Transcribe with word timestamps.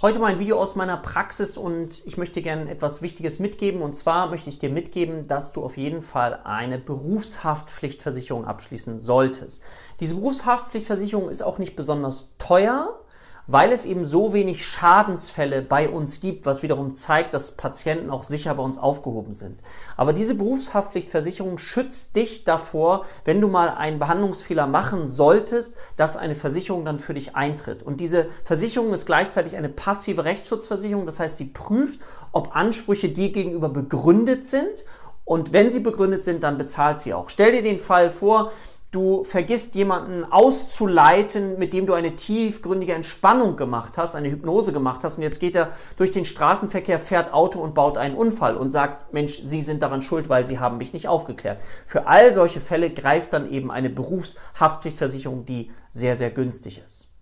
Heute 0.00 0.20
mal 0.20 0.28
ein 0.28 0.38
Video 0.38 0.60
aus 0.60 0.76
meiner 0.76 0.96
Praxis 0.96 1.58
und 1.58 2.06
ich 2.06 2.16
möchte 2.16 2.40
gerne 2.40 2.70
etwas 2.70 3.02
Wichtiges 3.02 3.40
mitgeben. 3.40 3.82
Und 3.82 3.96
zwar 3.96 4.28
möchte 4.28 4.48
ich 4.48 4.60
dir 4.60 4.70
mitgeben, 4.70 5.26
dass 5.26 5.50
du 5.50 5.64
auf 5.64 5.76
jeden 5.76 6.02
Fall 6.02 6.38
eine 6.44 6.78
Berufshaftpflichtversicherung 6.78 8.44
abschließen 8.44 9.00
solltest. 9.00 9.60
Diese 9.98 10.14
Berufshaftpflichtversicherung 10.14 11.28
ist 11.28 11.42
auch 11.42 11.58
nicht 11.58 11.74
besonders 11.74 12.36
teuer 12.38 13.00
weil 13.48 13.72
es 13.72 13.86
eben 13.86 14.04
so 14.04 14.34
wenig 14.34 14.64
Schadensfälle 14.64 15.62
bei 15.62 15.88
uns 15.88 16.20
gibt, 16.20 16.44
was 16.44 16.62
wiederum 16.62 16.92
zeigt, 16.94 17.32
dass 17.32 17.56
Patienten 17.56 18.10
auch 18.10 18.22
sicher 18.22 18.54
bei 18.54 18.62
uns 18.62 18.78
aufgehoben 18.78 19.32
sind. 19.32 19.60
Aber 19.96 20.12
diese 20.12 20.34
Berufshaftpflichtversicherung 20.34 21.56
schützt 21.56 22.14
dich 22.14 22.44
davor, 22.44 23.06
wenn 23.24 23.40
du 23.40 23.48
mal 23.48 23.70
einen 23.70 23.98
Behandlungsfehler 23.98 24.66
machen 24.66 25.06
solltest, 25.06 25.78
dass 25.96 26.18
eine 26.18 26.34
Versicherung 26.34 26.84
dann 26.84 26.98
für 26.98 27.14
dich 27.14 27.34
eintritt. 27.34 27.82
Und 27.82 28.00
diese 28.00 28.26
Versicherung 28.44 28.92
ist 28.92 29.06
gleichzeitig 29.06 29.56
eine 29.56 29.70
passive 29.70 30.26
Rechtsschutzversicherung, 30.26 31.06
das 31.06 31.18
heißt, 31.18 31.38
sie 31.38 31.46
prüft, 31.46 32.00
ob 32.32 32.54
Ansprüche 32.54 33.08
dir 33.08 33.32
gegenüber 33.32 33.70
begründet 33.70 34.44
sind 34.44 34.84
und 35.24 35.54
wenn 35.54 35.70
sie 35.70 35.80
begründet 35.80 36.22
sind, 36.24 36.42
dann 36.42 36.58
bezahlt 36.58 37.00
sie 37.00 37.14
auch. 37.14 37.30
Stell 37.30 37.52
dir 37.52 37.62
den 37.62 37.78
Fall 37.78 38.10
vor, 38.10 38.52
du 38.90 39.22
vergisst 39.24 39.74
jemanden 39.74 40.24
auszuleiten, 40.24 41.58
mit 41.58 41.72
dem 41.72 41.86
du 41.86 41.94
eine 41.94 42.16
tiefgründige 42.16 42.94
Entspannung 42.94 43.56
gemacht 43.56 43.98
hast, 43.98 44.14
eine 44.14 44.30
Hypnose 44.30 44.72
gemacht 44.72 45.04
hast 45.04 45.18
und 45.18 45.22
jetzt 45.22 45.40
geht 45.40 45.54
er 45.54 45.72
durch 45.96 46.10
den 46.10 46.24
Straßenverkehr, 46.24 46.98
fährt 46.98 47.32
Auto 47.32 47.60
und 47.60 47.74
baut 47.74 47.98
einen 47.98 48.16
Unfall 48.16 48.56
und 48.56 48.70
sagt, 48.70 49.12
Mensch, 49.12 49.42
Sie 49.42 49.60
sind 49.60 49.82
daran 49.82 50.00
schuld, 50.00 50.28
weil 50.28 50.46
Sie 50.46 50.58
haben 50.58 50.78
mich 50.78 50.92
nicht 50.92 51.08
aufgeklärt. 51.08 51.60
Für 51.86 52.06
all 52.06 52.32
solche 52.32 52.60
Fälle 52.60 52.90
greift 52.90 53.32
dann 53.34 53.50
eben 53.50 53.70
eine 53.70 53.90
Berufshaftpflichtversicherung, 53.90 55.44
die 55.44 55.70
sehr, 55.90 56.16
sehr 56.16 56.30
günstig 56.30 56.82
ist. 56.84 57.17